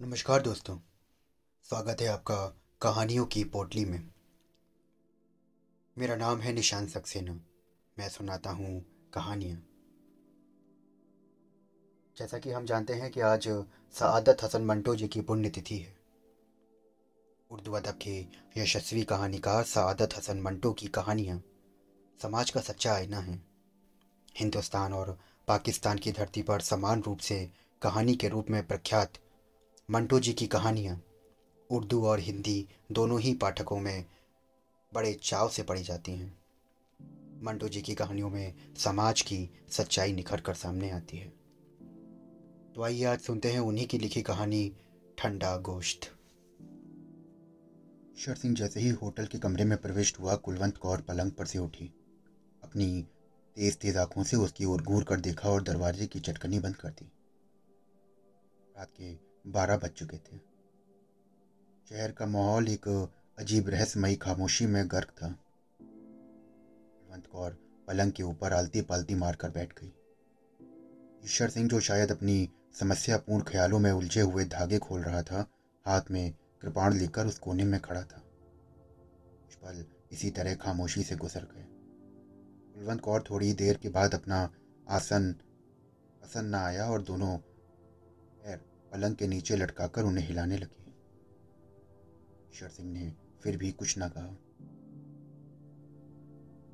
[0.00, 0.76] नमस्कार दोस्तों,
[1.64, 2.34] स्वागत है आपका
[2.80, 4.08] कहानियों की पोटली में।
[5.98, 7.32] मेरा नाम है निशान सक्सेना,
[7.96, 8.84] मैं सुनाता हूँ
[9.14, 9.58] कहानियाँ।
[12.16, 13.48] जैसा कि हम जानते हैं कि आज
[13.94, 15.96] सआदत हसन मंटो जी की पुण्यतिथि है।
[17.50, 18.20] उर्दू अदब के
[18.56, 21.42] यशस्वी कहानीकार सआदत हसन मंटो की कहानियाँ
[22.22, 23.42] समाज का सच्चा आईना है।
[24.36, 25.18] हिंदुस्तान और
[25.48, 27.48] पाकिस्तान की धरती पर समान रूप से
[27.82, 29.18] कहानी के रूप में प्रख्यात
[29.90, 31.02] मंटो जी की कहानियाँ
[31.70, 34.04] उर्दू और हिंदी दोनों ही पाठकों में
[34.94, 36.38] बड़े चाव से पढ़ी जाती हैं।
[37.42, 41.28] मंटो जी की कहानियों में समाज की सच्चाई निखर कर सामने आती है।
[42.74, 44.72] तो आइए आज सुनते हैं उन्हीं की लिखी कहानी,
[45.18, 46.00] ठंडा गोश्त।
[48.18, 51.58] शर सिंह जैसे ही होटल के कमरे में प्रविष्ट हुआ, कुलवंत कौर पलंग पर से
[51.58, 51.94] उठी।
[52.64, 53.06] अपनी
[53.56, 56.88] तेज तेज आँखों से उसकी ओर घूर कर देखा और दरवाजे की चटकनी बंद कर
[56.88, 57.12] दी।
[58.76, 60.38] रात के बारह बज चुके थे।
[61.88, 68.52] शहर का माहौल एक अजीब रहस्यमयी, खामोशी में गर्क था। हेमंत कौर पलंग के ऊपर
[68.52, 69.92] आलती पालती मारकर बैठ गई।
[71.24, 75.50] ईश्वर सिंह, जो शायद अपनी समस्यापूर्ण ख्यालों में उलझे हुए धागे खोल रहा था,
[75.86, 78.22] हाथ में कृपाण लेकर उस कोने में खड़ा था।
[79.44, 81.66] कुछ पल इसी तरह खामोशी से गुजर गए।
[82.74, 84.50] कुलवंत कौर थोड़ी देर के बाद अपना
[84.88, 85.34] आसन
[86.22, 87.38] पसंद न आया और दोनों
[88.92, 90.94] पलंग के नीचे लटकाकर उन्हें हिलाने लगी।
[92.54, 94.36] ईश्वर सिंह ने फिर भी कुछ ना कहा।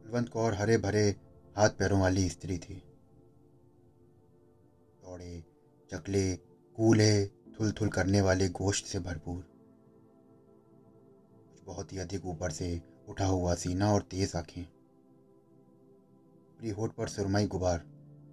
[0.02, 1.16] कुलवंत कौर हरे भरे
[1.56, 2.74] हाथ पैरों वाली स्त्री थी।
[5.04, 5.44] दौड़े,
[5.90, 6.36] चकले,
[6.76, 9.42] कूले थुल थुल करने वाले गोश्त से भरपूर।
[11.52, 14.66] कुछ बहुत ही अधिक ऊपर से उठा हुआ सीना और तेज आँखें।
[16.70, 17.78] होठ पर सुरमई गुबार,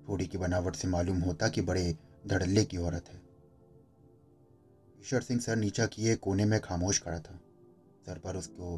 [0.09, 3.20] थोड़ी की बनावट से मालूम होता कि बड़े धड़ल्ले की औरत है।
[5.01, 7.39] ईश्वर सिंह सर नीचा किए कोने में खामोश खड़ा था।
[8.05, 8.77] सर पर उसको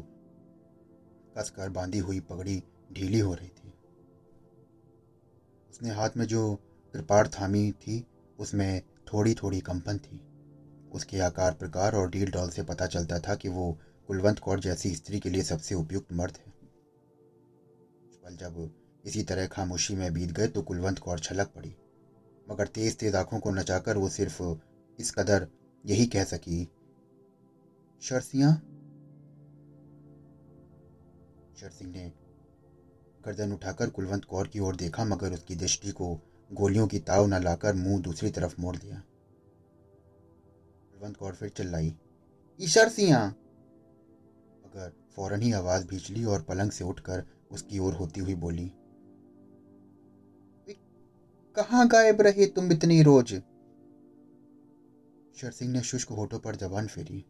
[1.36, 3.72] कसकर बांधी हुई पगड़ी ढीली हो रही थी।
[5.70, 6.54] उसने हाथ में जो
[6.94, 8.04] कृपाड़ थामी थी,
[8.38, 10.20] उसमें थोड़ी थोड़ी कंपन थी।
[10.92, 13.72] उसके आकार प्रकार और डील डॉल से पता चलता था कि वो
[14.08, 16.52] कुलवंत कौर जैसी स्त्री के लिए सबसे उपयुक्त मर्द है।
[18.24, 18.70] पल जब
[19.04, 21.74] इसी तरह खामोशी में बीत गए तो कुलवंत कौर छलक पड़ी,
[22.46, 24.42] मगर तेज तेज आँखों को नचाकर वो सिर्फ़
[24.98, 25.46] इस कदर
[25.86, 26.68] यही कह सकी,
[28.02, 28.52] शर्सियाँ?
[31.56, 32.12] शर ने
[33.26, 36.20] गर्दन उठाकर कुलवंत कौर की ओर देखा, मगर उसकी दृष्टि को
[36.52, 39.02] गोलियों की ताव न लाकर मुँह दूसरी तरफ़ मोड़ दिया।
[40.92, 41.94] कुलवंत कौर फिर चिल्लाई
[42.60, 48.34] ईशर सिंह मगर फ़ौरन ही आवाज़ भीचली और पलंग से उठकर उसकी ओर होती हुई
[48.34, 48.72] बोली
[51.56, 53.42] कहाँ गायब रहे तुम इतनी रोज?
[55.36, 57.24] शर सिंह ने शुष्क होठों पर जबान फेरी।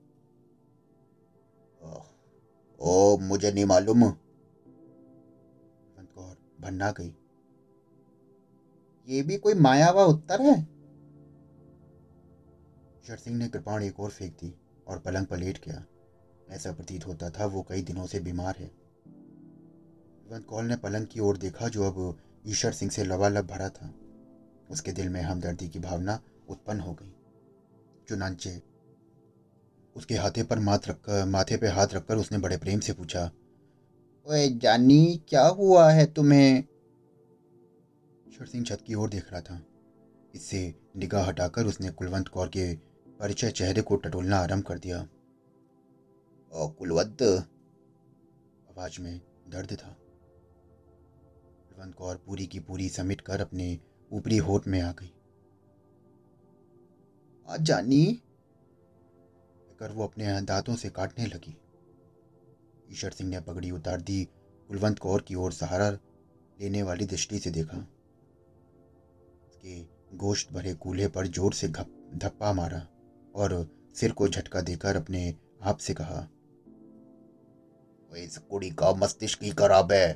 [2.81, 4.11] ओ मुझे नहीं मालूम।
[6.01, 7.17] कौर भन्ना गई।
[9.09, 10.65] ये भी कोई माया हुआ उत्तर है?
[13.07, 14.55] शर सिंह ने कृपाण एक और फेंक दी
[14.87, 15.87] और पलंग पर लेट गया।
[16.49, 18.71] ऐसा प्रतीत होता था, वो कई दिनों से बीमार है।
[20.25, 23.95] कुलवंत कौल ने पलंग की ओर देखा, जो अब ईश्वर सिंह से लबालब भरा था।
[24.71, 27.15] उसके दिल में हमदर्दी की भावना उत्पन्न हो गई।
[28.09, 28.61] चुनाचे।
[29.97, 33.31] उसके हाथे पर माथ रखकर माथे पे हाथ रखकर उसने बड़े प्रेम से पूछा,
[34.27, 36.65] ओए जानी, क्या हुआ है तुम्हें?
[38.29, 39.61] ईश्वर सिंह छत की ओर देख रहा था।
[40.35, 42.75] इससे निगाह हटाकर उसने कुलवंत कौर के
[43.21, 45.01] परिचय चेहरे को टटोलना आरंभ कर दिया।
[46.53, 47.23] ओ कुलवंत!
[48.71, 49.97] आवाज़ में दर्द था।
[51.69, 53.79] कुलवंत कौर पूरी की पूरी समेट कर अपने
[54.11, 55.13] ऊपरी होठ में आ गई।
[57.49, 58.23] जानी।
[59.79, 61.57] कर वो अपने दांतों से काटने लगी।
[62.91, 64.25] ईश्वर सिंह ने पगड़ी उतार दी,
[64.69, 67.79] कुलवंत कौर की ओर सहारा लेने वाली दृष्टि से देखा।
[69.49, 69.81] उसके
[70.17, 72.87] गोश्त भरे कूल्हे पर ज़ोर से धप्पा मारा
[73.35, 76.29] और सिर को झटका देकर अपने आप से कहा
[78.13, 80.13] इस कुड़ी का मस्तिष्क ही खराब है।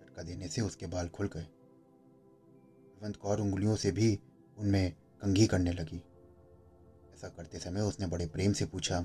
[0.00, 4.18] झटका देने से उसके बाल खुल गए। कुलवंत कौर उंगलियों से भी
[4.58, 6.02] उनमें कंघी करने लगी।
[7.14, 9.04] ऐसा करते समय उसने बड़े प्रेम से पूछा,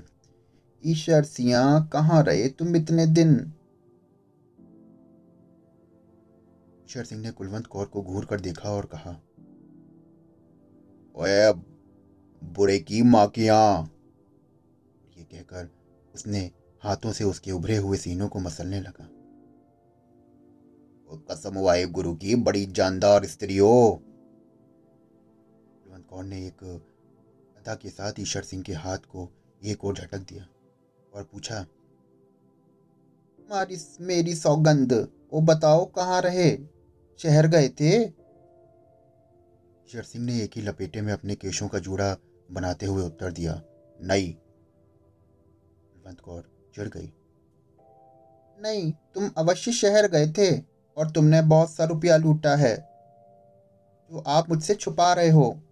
[0.84, 3.34] ईश्वर सिया, कहाँ रहे तुम इतने दिन?
[6.86, 9.10] ईश्वर सिंह ने कुलवंत कौर को घूर कर देखा और कहा,
[11.14, 11.52] ओए
[12.42, 15.68] बुरे की माँ की ये कहकर
[16.14, 16.50] उसने
[16.82, 19.08] हाथों से उसके उभरे हुए सीनों को मसलने लगा।
[21.30, 24.02] कसम वाए गुरु की, बड़ी जानदार स्त्री हो
[26.16, 29.28] कौन ने एक अदा के साथ ईश्वर सिंह के हाथ को
[29.62, 30.46] एक और झटक दिया
[31.12, 31.66] और पूछा,
[33.48, 36.58] मारी मेरी सौगंध, वो बताओ कहाँ रहे?
[37.20, 38.04] शहर गए थे?
[39.86, 42.16] ईश्वर सिंह ने एक ही लपेटे में अपने केशों का जूड़ा
[42.50, 43.62] बनाते हुए उत्तर दिया,
[44.02, 47.12] नहीं। बलवंत कौर चिढ़ गई,
[48.58, 50.62] नहीं, तुम अवश्य शहर गए थे
[50.96, 52.76] और तुमने बहुत सा रुपया लूटा है,
[54.10, 55.62] जो आप मुझसे छुपा रहे हो।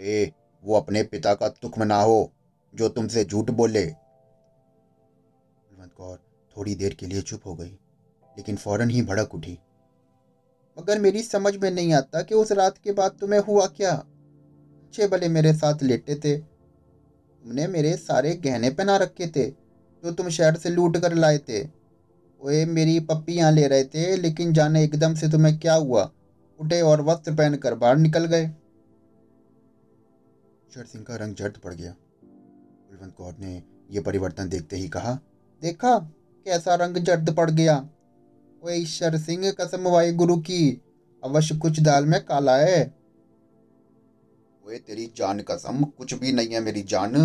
[0.00, 0.32] ए,
[0.64, 2.32] वो अपने पिता का तुख्म ना हो
[2.74, 3.84] जो तुमसे झूठ बोले।
[5.70, 6.16] बलवंत कौर
[6.56, 7.68] थोड़ी देर के लिए चुप हो गई
[8.36, 9.58] लेकिन फ़ौरन ही भड़क उठी।
[10.76, 15.08] मगर मेरी समझ में नहीं आता कि उस रात के बाद तुम्हें हुआ क्या। अच्छे
[15.08, 19.44] भले मेरे साथ लेटे थे। तुमने मेरे सारे गहने पहना रखे थे
[20.04, 21.60] जो तुम शहर से लूट कर लाए थे।
[22.40, 26.10] वे मेरी पप्पी पप्पियाँ ले रहे थे लेकिन जाने एकदम से तुम्हें क्या हुआ।
[26.58, 28.50] उठे और वस्त्र पहनकर बाहर निकल गए।
[30.70, 35.18] ईश्वर सिंह का रंग जर्द पड़ गया। कुलवंत कौर ने यह परिवर्तन देखते ही कहा,
[35.62, 35.98] देखा,
[36.46, 37.76] कैसा रंग जर्द पड़ गया।
[38.62, 40.82] वो ईश्वर सिंह, कसम वाई गुरु की,
[41.24, 42.94] अवश्य कुछ दाल में काला है।
[44.64, 47.16] वो तेरी जान कसम, कुछ भी नहीं है मेरी जान।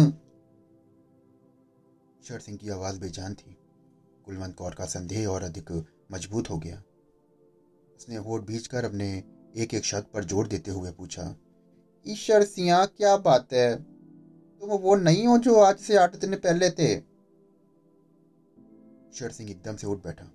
[2.24, 3.58] ईश्वर सिंह की आवाज़ बेजान थी।
[4.26, 5.72] कुलवंत कौर का संदेह और अधिक
[6.12, 6.84] मज़बूत हो गया।
[7.96, 9.24] उसने होठ कर अपने
[9.58, 11.36] एक एक शब्द पर ज़ोर देते हुए पूछा
[12.06, 13.76] ईश्वर सिंह क्या बात है?
[13.76, 16.92] तुम वो नहीं हो जो आज से आठ दिन पहले थे।
[19.10, 20.26] ईश्वर सिंह एकदम से उठ बैठा,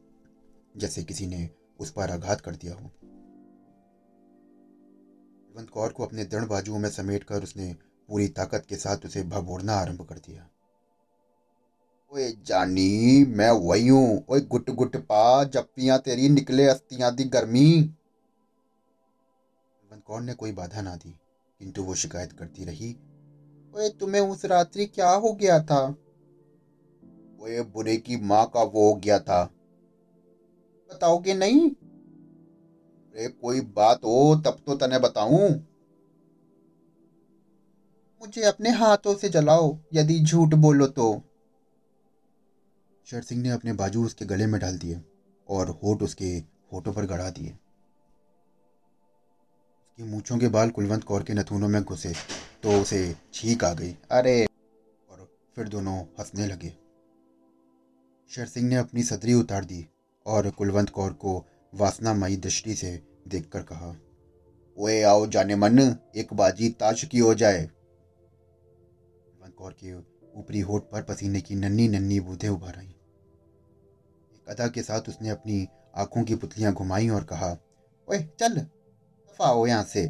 [0.76, 1.49] जैसे किसी ने
[1.81, 2.90] उस पर आघात कर दिया हो।
[5.46, 7.72] कुलवंत कौर को अपने दृढ़ बाजुओं में समेट कर उसने
[8.08, 10.49] पूरी ताकत के साथ उसे भभोड़ना आरंभ कर दिया।
[12.12, 17.70] ओए जानी, मैं वही हूँ। ओए गुट गुट पा जप्पियाँ तेरी निकले अस्तियाँ दी गर्मी।
[19.82, 21.14] कुलवंत कौर ने कोई बाधा ना दी।
[21.61, 22.97] किंतु वो शिकायत करती रही,
[23.75, 25.97] ओए, तुम्हें उस रात्रि क्या हो गया था?
[27.41, 29.45] ओए, बुरे की माँ का वो हो गया था।
[30.91, 31.71] बताओगे नहीं?
[31.71, 35.51] अरे, कोई बात हो, तब तो तने बताऊँ।
[38.23, 41.23] मुझे अपने हाथों से जलाओ, यदि झूठ बोलो तो।
[43.06, 45.01] शर सिंह ने अपने बाजू उसके गले में डाल दिए
[45.49, 46.43] और होठ उसके
[46.73, 47.56] होठों पर गड़ा दिए।
[50.00, 52.12] मूछों के बाल कुलवंत कौर के नथुनों में घुसे
[52.62, 54.47] तो उसे छींक आ गई। अरे!
[55.11, 56.75] और फिर दोनों हंसने लगे।
[58.31, 59.87] शर सिंह ने अपनी सदरी उतार दी
[60.26, 63.97] और कुलवंत कौर को वासनामयी दृष्टि से देखकर कहा,
[64.79, 69.94] ओए, आओ जाने मन, एक बाजी ताश की हो जाए। कुलवंत कौर के
[70.41, 75.29] ऊपरी होठ पर पसीने की नन्ही नन्ही बूंदें उभर आई एक अदा के साथ उसने
[75.29, 77.56] अपनी आँखों की पुतलियाँ घुमाई और कहा,
[78.08, 78.67] ओए, चल
[79.43, 80.03] आओ यहाँ से।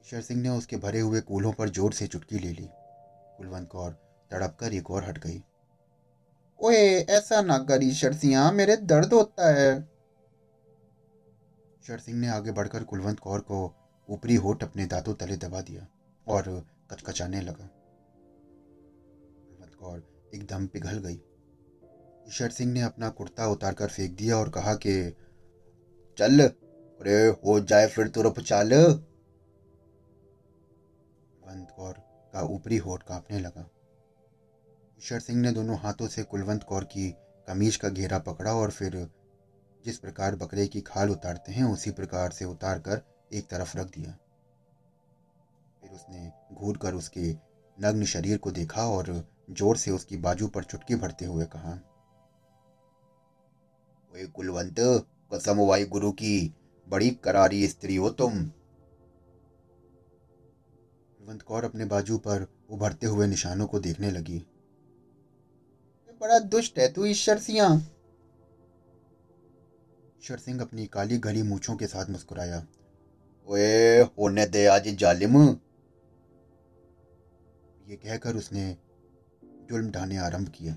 [0.00, 2.68] ईश्वर सिंह ने उसके भरे हुए कूल्हों पर ज़ोर से चुटकी ले ली।
[3.36, 3.90] कुलवंत कौर
[4.30, 5.42] तड़प कर एक और हट गई।
[6.60, 9.70] ओए, ऐसा ना कर ईश्वर सिंह, मेरे दर्द होता है।
[11.82, 13.64] ईश्वर सिंह ने आगे बढ़कर कुलवंत कौर को
[14.08, 15.86] ऊपरी होठ अपने दांतों तले दबा दिया
[16.26, 16.48] और
[16.90, 17.66] कचकचाने लगा।
[19.46, 20.02] कुलवंत कौर
[20.34, 21.20] एकदम पिघल गई।
[22.28, 24.94] ईश्वर सिंह ने अपना कुर्ता उतारकर फेंक दिया और कहा कि,
[26.18, 26.48] चल
[27.00, 28.70] अरे हो जाए फिर तुरफ चाल।
[31.40, 31.92] कुलवंत कौर
[32.32, 33.64] का ऊपरी होठ कांपने लगा।
[34.98, 37.08] ईश्वर सिंह ने दोनों हाथों से कुलवंत कौर की
[37.48, 38.96] कमीज का घेरा पकड़ा और फिर
[39.84, 43.86] जिस प्रकार बकरे की खाल उतारते हैं, उसी प्रकार से उतार कर एक तरफ़ रख
[43.86, 44.12] दिया।
[45.82, 47.32] फिर उसने घूर कर उसके
[47.78, 49.12] नग्न शरीर को देखा और
[49.50, 51.78] ज़ोर से उसकी बाजू पर चुटकी भरते हुए कहा
[54.34, 54.74] कुलवंत,
[55.34, 56.54] कसम वाई गुरु की
[56.90, 58.32] बड़ी करारी स्त्री हो तुम।
[61.20, 64.38] कुलवंत कौर अपने बाजू पर उभरते हुए निशानों को देखने लगी।
[66.20, 67.58] बड़ा दुष्ट है, तू ईश्वर सिंह
[70.18, 72.66] ईश्वर सिंह अपनी काली घली मूछों के साथ मुस्कुराया।
[73.48, 75.36] ओए, होने दे आज जालिम।
[77.88, 78.64] ये कहकर उसने
[79.70, 80.74] जुल्म ढाने आरंभ किया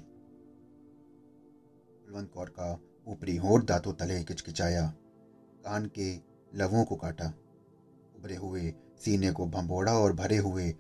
[2.06, 2.72] कुलवंत कौर का
[3.08, 4.94] ऊपरी होठ दांतों तले किचकिचाया
[5.64, 6.14] कान के
[6.52, 7.34] लवों को काटा,
[8.16, 10.72] उभरे हुए सीने को भंबोड़ा और भरे हुए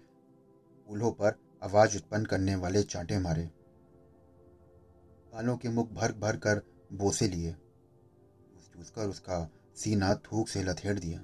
[0.90, 3.46] फूलों पर आवाज़ उत्पन्न करने वाले चांटे मारे।
[5.34, 6.62] कानों के मुख भर भर कर
[6.94, 7.52] बोसे लिए।
[8.74, 11.20] चूसकर उसका सीना थूक से लथेड़ दिया।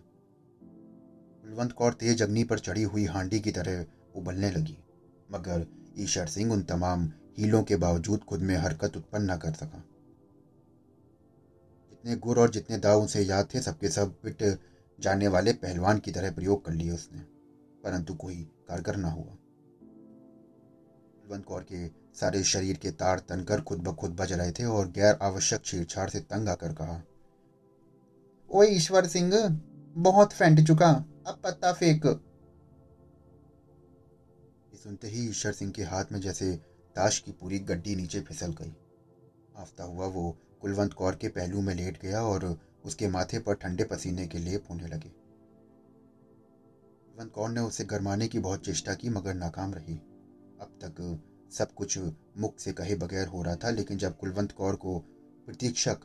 [1.44, 3.86] कुलवंत कौर तेज अग्नि पर चढ़ी हुई हांडी की तरह
[4.16, 4.78] उबलने लगी,
[5.32, 5.66] मगर
[5.98, 9.84] ईश्वर सिंह उन तमाम हीलों के बावजूद खुद में हरकत उत्पन्न न कर सका।
[12.04, 14.44] जितने गुर और जितने दाव उसे याद थे, सबके सब पिट
[15.00, 17.20] जानने वाले पहलवान की तरह प्रयोग कर लिए उसने।
[17.84, 18.36] परंतु कोई
[18.68, 19.36] कारगर ना हुआ।
[21.22, 21.88] कुलवंत कौर के
[22.20, 26.10] सारे शरीर के तार तनकर खुद ब खुद बज रहे थे और गैर आवश्यक छेड़छाड़
[26.10, 27.02] से तंग आकर कहा,
[28.50, 29.32] ओए ईश्वर सिंह,
[29.98, 30.90] बहुत फेंट चुका,
[31.28, 32.06] अब पत्ता फेंक।
[34.84, 36.56] सुनते ही ईश्वर सिंह के हाथ में जैसे
[36.96, 38.76] ताश की पूरी गड्डी नीचे फिसल गई।
[39.58, 42.46] आफ्ता हुआ वो कुलवंत कौर के पहलू में लेट गया और
[42.86, 45.10] उसके माथे पर ठंडे पसीने के लिए होने लगे।
[47.08, 49.96] कुलवंत कौर ने उसे गरमाने की बहुत चेष्टा की, मगर नाकाम रही।
[50.62, 51.20] अब तक
[51.52, 51.98] सब कुछ
[52.38, 54.98] मुख से कहे बगैर हो रहा था, लेकिन जब कुलवंत कौर को
[55.46, 56.00] प्रतीक्षक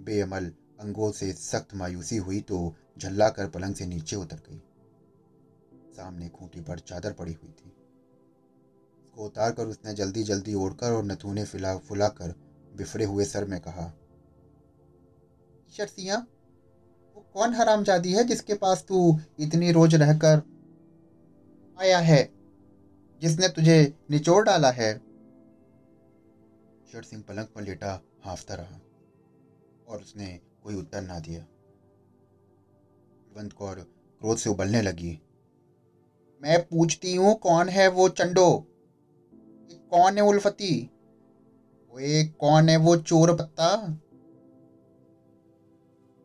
[0.00, 4.60] बेअमल अंगों से सख्त मायूसी हुई तो झल्ला कर पलंग से नीचे उतर गई।
[5.96, 7.72] सामने खूंटी पर चादर पड़ी हुई थी।
[9.04, 12.34] उसको उतार कर उसने जल्दी जल्दी ओढ़कर और नथुने फिला फुलाकर
[12.76, 13.92] बिफरे हुए सर में कहा
[15.70, 16.26] शर्सिया
[17.16, 20.42] वो कौन हरामजादी है जिसके पास तू इतनी रोज रहकर
[21.80, 22.30] आया है,
[23.22, 25.00] जिसने तुझे निचोड़ डाला है?
[26.92, 28.80] शर सिंह पलंग पर लेटा, हाफता रहा
[29.88, 35.20] और उसने कोई उत्तर ना दिया। कुलवंत कौर क्रोध से उबलने लगी।
[36.42, 38.66] मैं पूछती हूँ कौन है वो चंडो?
[39.90, 40.90] कौन है उल्फती?
[41.94, 43.98] ओए, कौन है वो चोर पत्ता?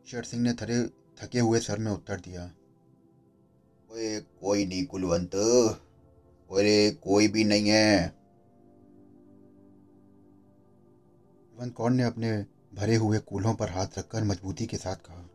[0.07, 0.89] शेर सिंह ने थरे,
[1.21, 2.45] थके हुए सर में उत्तर दिया।
[3.91, 8.15] ओए, कोई नहीं कुलवंत। अरे कोई भी नहीं है।
[11.51, 12.45] कुलवंत कौर ने अपने
[12.75, 15.29] भरे हुए कूल्हों पर हाथ रखकर मजबूती के साथ कहा?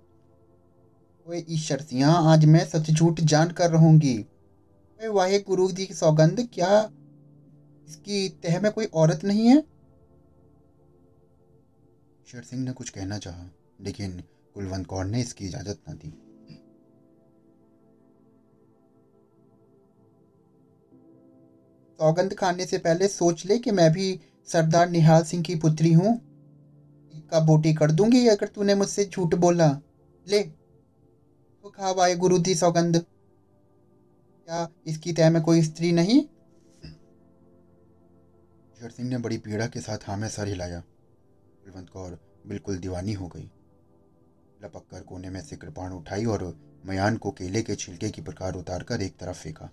[1.28, 4.26] ओए, ईश्वर सिंह, आज मैं सच झूठ जान कर रहूँगी।
[5.08, 6.90] वाहे गुरु जी की सौगंध, क्या
[7.88, 9.79] इसकी तह में कोई औरत नहीं है?
[12.32, 13.44] शेर सिंह ने कुछ कहना चाहा,
[13.80, 14.22] लेकिन
[14.54, 16.08] कुलवंत कौर ने इसकी इजाज़त न दी।
[21.98, 26.14] सौगंध खाने से पहले सोच ले कि मैं भी सरदार निहाल सिंह की पुत्री हूँ।
[27.30, 29.68] का बोटी कर दूँगी अगर तूने मुझसे झूठ बोला।
[30.26, 36.20] ले तो खा वाए गुरु जी सौगंध। क्या इसकी तय में कोई स्त्री नहीं?
[38.78, 40.82] शेर सिंह ने बड़ी पीड़ा के साथ हाँ में सर हिलाया।
[41.70, 43.50] कुलवंत कौर बिल्कुल दीवानी हो गई।
[44.60, 46.42] लपक कर कोने में से कृपाण उठाई और
[46.86, 49.70] मयान को केले के छिलके की प्रकार उतार कर एक तरफ़ फेंका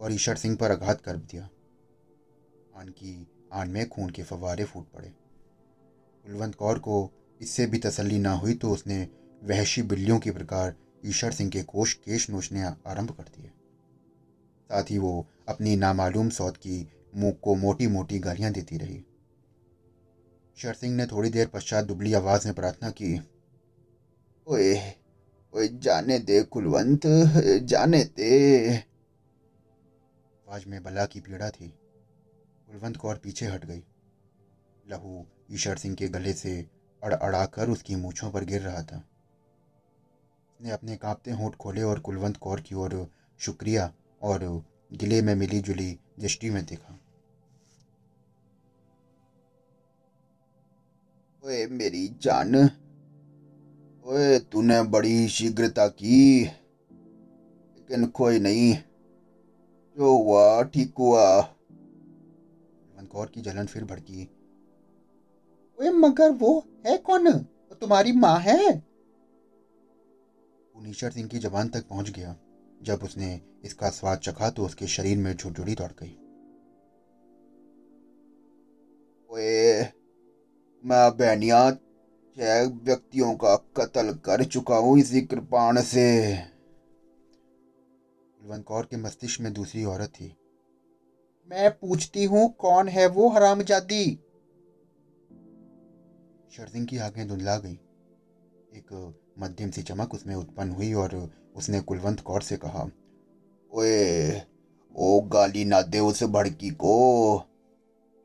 [0.00, 1.42] और ईश्वर सिंह पर आघात कर दिया।
[2.74, 8.18] आन की आन में खून के फवारे फूट पड़े। कुलवंत कौर को इससे भी तसल्ली
[8.18, 9.06] ना हुई तो उसने
[9.42, 10.74] वहशी बिल्लियों की प्रकार
[11.06, 13.50] ईश्वर सिंह के कोश केश नोचने आरंभ कर दिए।
[14.70, 19.04] साथ ही वो अपनी नामालूम सौत की मुँह को मोटी मोटी गालियाँ देती रही।
[20.58, 23.18] शर सिंह ने थोड़ी देर पश्चात दुबली आवाज़ में प्रार्थना की,
[24.46, 24.74] ओए
[25.54, 27.00] ओए, जाने दे कुलवंत,
[27.62, 31.68] जाने दे। आवाज़ में बला की पीड़ा थी।
[32.66, 33.82] कुलवंत कौर पीछे हट गई।
[34.90, 36.66] लहू ईश्वर सिंह के गले से
[37.02, 42.00] अड़ अड़ा कर उसकी मूछों पर गिर रहा था। उसने अपने कांपते होंठ खोले और
[42.00, 44.44] कुलवंत कौर की ओर शुक्रिया और
[44.92, 46.97] गिले में मिली जुली दृष्टि में देखा।
[51.48, 52.56] ओए मेरी जान।
[54.04, 56.44] ओए, तूने बड़ी शीघ्रता की।
[57.76, 58.74] लेकिन कोई नहीं,
[59.96, 61.42] जो हुआ ठीक हुआ।
[63.10, 64.30] कौर की जलन फिर भड़की।
[65.80, 67.28] ओए, मगर वो है कौन?
[67.28, 68.82] वो तुम्हारी माँ है?
[70.76, 72.36] नीशर सिंह की जबान तक पहुँच गया।
[72.82, 76.18] जब उसने इसका स्वाद चखा तो उसके शरीर में झुरझुरी दौड़ गई।
[79.30, 79.84] ओए
[80.84, 86.04] मैं बहनिया छह व्यक्तियों का कत्ल कर चुका हूँ इसी कृपाण से।
[88.40, 90.26] कुलवंत कौर के मस्तिष्क में दूसरी औरत थी।
[91.50, 94.04] मैं पूछती हूँ, कौन है वो हरामजादी
[96.52, 97.78] शरसिंह की आँखें धुंधला गई।
[98.72, 101.14] एक मध्यम सी चमक उसमें उत्पन्न हुई और
[101.56, 102.88] उसने कुलवंत कौर से कहा,
[103.72, 104.40] ओए,
[104.96, 106.96] ओ गाली ना दे उस भड़की को।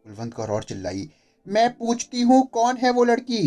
[0.05, 1.09] कुलवंत कौर और चिल्लाई
[1.45, 3.41] मैं पूछती हूँ, कौन है वो लड़की?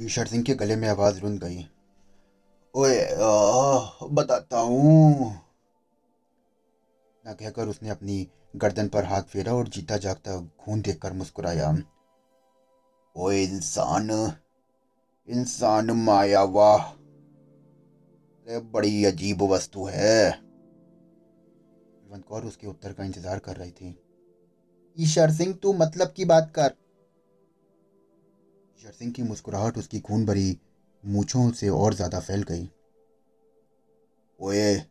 [0.00, 1.66] ईश्वर सिंह के गले में आवाज़ रुंध गई।
[2.74, 3.06] ओए
[4.10, 5.30] बताता हूँ।
[7.26, 8.26] ना कहकर उसने अपनी
[8.56, 11.70] गर्दन पर हाथ फेरा और जीता जागता खून देखकर मुस्कुराया।
[13.16, 14.10] ओए, इंसान
[15.28, 16.92] इंसान माया वाह।
[18.46, 20.30] बड़ी अजीब वस्तु है।
[22.28, 23.90] कौर उसके उत्तर का इंतज़ार कर रही थी।
[24.96, 26.72] ईश्वर सिंह, तू मतलब की बात कर।
[28.78, 30.56] ईशर सिंह की मुस्कुराहट उसकी खून भरी
[31.04, 32.68] मूछों से और ज़्यादा फैल गई।
[34.40, 34.82] ओए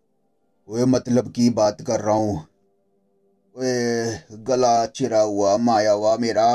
[0.70, 2.38] ओए मतलब की बात कर रहा हूँ।
[3.56, 6.48] ओए, गला चिरा हुआ, माया हुआ मेरा।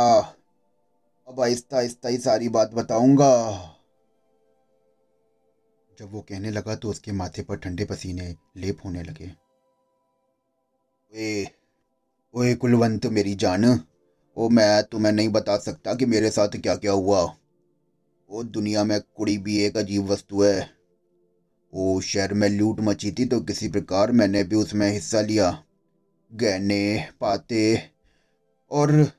[1.28, 3.30] अब आहिस्ता आहिस्ता ही सारी बात बताऊँगा।
[5.98, 9.26] जब वो कहने लगा तो उसके माथे पर ठंडे पसीने लेप होने लगे।
[11.12, 11.44] ओए
[12.36, 13.80] ओए कुलवंत, मेरी जान।
[14.36, 17.34] ओ, मैं तुम्हें नहीं बता सकता कि मेरे साथ क्या क्या हुआ।
[18.30, 20.70] ओ, दुनिया में कुड़ी भी एक अजीब वस्तु है।
[21.74, 25.64] ओ, शहर में लूट मची थी तो किसी प्रकार मैंने भी उसमें हिस्सा लिया।
[26.34, 27.90] गहने, पाते
[28.70, 29.10] और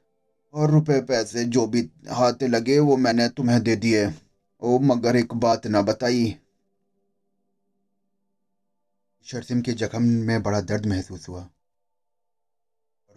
[0.53, 4.11] और रुपए, पैसे, जो भी हाथ लगे वो मैंने तुम्हें दे दिए।
[4.61, 6.35] ओ, मगर एक बात ना बताई।
[9.23, 11.49] शरसिम के जख्म में बड़ा दर्द महसूस हुआ।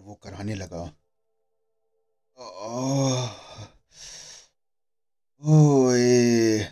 [0.09, 0.83] वो कराने लगा।
[5.43, 6.67] ओए।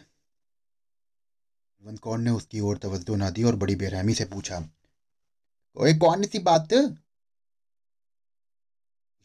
[2.02, 4.58] कौन ने उसकी ओर तवज्जो ना दी और बड़ी बेरहमी से पूछा,
[5.76, 6.74] ओए, कौन सी बात?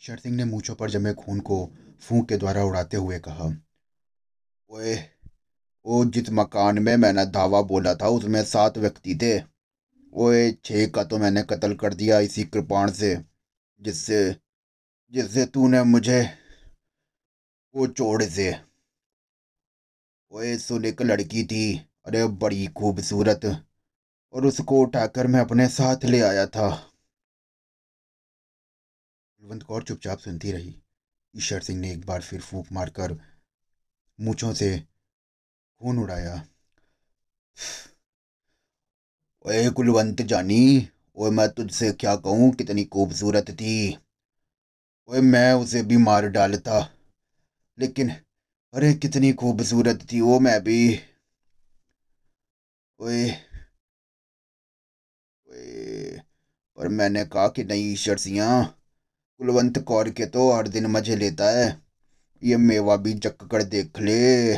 [0.01, 1.57] शर सिंह ने मूछों पर जमे खून को
[2.01, 3.49] फूंक के द्वारा उड़ाते हुए कहा,
[4.69, 4.97] ओए,
[5.85, 9.39] ओ जिस मकान में मैंने धावा बोला था, उसमें सात व्यक्ति थे।
[10.13, 13.30] ओए, छह का तो मैंने कत्ल कर दिया इसी कृपाण से।
[13.81, 14.35] जिससे
[15.11, 16.21] जिससे तूने मुझे
[17.75, 18.53] वो चोड़ से
[20.31, 23.45] ओए सुन एक लड़की थी, अरे बड़ी खूबसूरत,
[24.33, 26.69] और उसको उठाकर मैं अपने साथ ले आया था।
[29.41, 30.75] कुलवंत कौर चुपचाप सुनती रही।
[31.35, 33.17] ईश्वर सिंह ने एक बार फिर फूंक मारकर
[34.19, 34.79] मूछों से
[35.81, 36.47] खून उड़ाया।
[39.45, 42.51] ओए कुलवंत जानी ओए मैं तुझसे क्या कहूँ?
[42.53, 43.97] कितनी खूबसूरत थी।
[45.09, 46.79] ओए मैं उसे भी मार डालता,
[47.77, 48.09] लेकिन
[48.73, 50.77] अरे कितनी खूबसूरत थी वो मैं भी।
[52.99, 53.29] ओए
[55.47, 56.17] ओए,
[56.77, 58.63] पर मैंने कहा कि नहीं ईश्वर सिंह
[59.39, 61.67] कुलवंत कौर के तो हर दिन मज़े लेता है,
[62.41, 64.55] ये मेवा भी चक कर देख ले।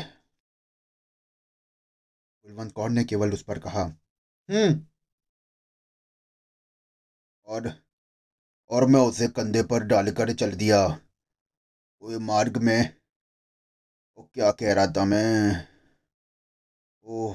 [2.46, 3.84] कुलवंत कौर ने केवल उस पर कहा
[4.50, 4.74] हम्म
[7.46, 7.74] और
[8.70, 10.86] और मैं उसे कंधे पर डालकर चल दिया।
[12.02, 12.96] वो मार्ग में?
[14.18, 15.68] वो क्या कह रहा था मैं?
[17.04, 17.34] ओ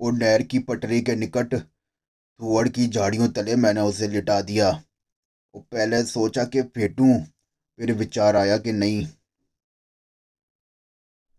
[0.00, 1.54] वो नहर की पटरी के निकट
[2.40, 4.70] थुअड़ की झाड़ियों तले मैंने उसे लिटा दिया।
[5.54, 7.24] वो पहले सोचा कि फेंटूं,
[7.76, 9.08] फिर विचार आया कि नहीं।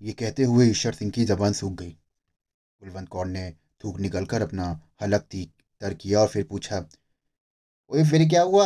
[0.02, 1.92] ये कहते हुए ईश्वर सिंह की जबान सूख गई।
[2.80, 3.52] कुलवंत कौर ने
[3.84, 5.30] थूक निकलकर अपना हलक
[5.82, 6.90] तर किया और फिर पूछा
[7.94, 8.66] ओए फिर क्या हुआ?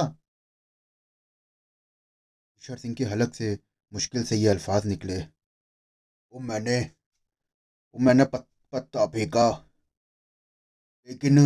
[2.61, 3.57] ईश्वर सिंह के हलक से
[3.93, 9.47] मुश्किल से ये अल्फाज निकले। वो मैंने वो मैंने पत, पत्ता फेंका।
[11.09, 11.39] लेकिन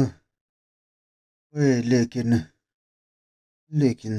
[1.86, 2.34] लेकिन
[3.72, 4.14] लेकिन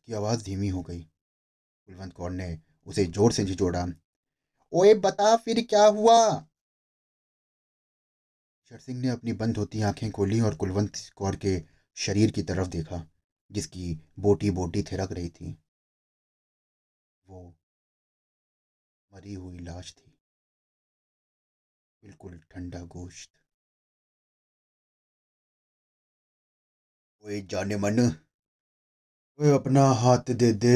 [0.00, 3.86] उसकी आवाज़ धीमी हो गई। कुलवंत कौर ने उसे ज़ोर से झिझोड़ा।
[4.72, 6.18] ओए बता फिर क्या हुआ?
[8.70, 11.50] शर सिंह ने अपनी बंद होती आँखें खोली और कुलवंत कौर के
[11.96, 13.06] शरीर की तरफ़ देखा,
[13.50, 15.58] जिसकी बोटी बोटी थिरक रही थी।
[17.26, 17.54] वो
[19.12, 20.18] मरी हुई लाश थी।
[22.02, 23.30] बिल्कुल ठंडा गोश्त।
[27.24, 28.00] ओए जाने मन,
[29.38, 30.74] ओए अपना हाथ दे दे।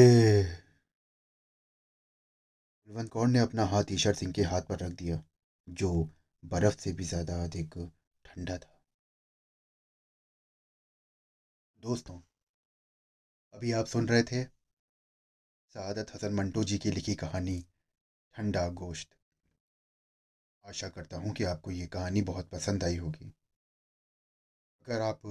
[2.87, 5.23] कुलवंत कौर ने अपना हाथ ईशर सिंह के हाथ पर रख दिया,
[5.69, 6.09] जो
[6.43, 7.73] बर्फ़ से भी ज़्यादा अधिक
[8.25, 8.79] ठंडा था।
[11.79, 12.19] दोस्तों,
[13.53, 14.43] अभी आप सुन रहे थे
[15.75, 17.57] सादत हसन मंटो जी की लिखी कहानी,
[18.35, 19.15] ठंडा गोश्त।
[20.65, 23.33] आशा करता हूँ कि आपको ये कहानी बहुत पसंद आई होगी।
[24.87, 25.21] अगर आप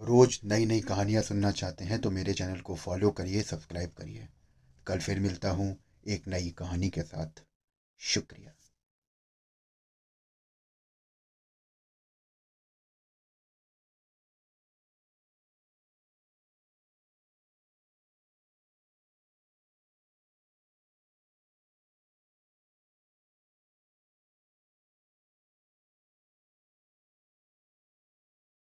[0.00, 4.28] रोज़ नई नई कहानियाँ सुनना चाहते हैं तो मेरे चैनल को फॉलो करिए, सब्सक्राइब करिए।
[4.86, 7.42] कल फिर मिलता हूँ एक नई कहानी के साथ।
[8.00, 8.52] शुक्रिया।